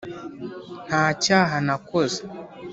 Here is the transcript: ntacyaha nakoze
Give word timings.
ntacyaha 0.87 1.55
nakoze 1.65 2.19